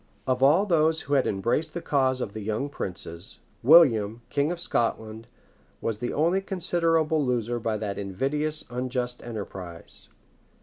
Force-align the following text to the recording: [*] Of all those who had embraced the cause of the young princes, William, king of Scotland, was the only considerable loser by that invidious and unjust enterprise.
[*] 0.17 0.25
Of 0.27 0.41
all 0.41 0.65
those 0.65 1.01
who 1.01 1.13
had 1.13 1.27
embraced 1.27 1.75
the 1.75 1.79
cause 1.83 2.21
of 2.21 2.33
the 2.33 2.39
young 2.41 2.69
princes, 2.69 3.37
William, 3.61 4.23
king 4.29 4.51
of 4.51 4.59
Scotland, 4.59 5.27
was 5.79 5.99
the 5.99 6.11
only 6.11 6.41
considerable 6.41 7.23
loser 7.23 7.59
by 7.59 7.77
that 7.77 7.99
invidious 7.99 8.63
and 8.67 8.79
unjust 8.79 9.21
enterprise. 9.21 10.09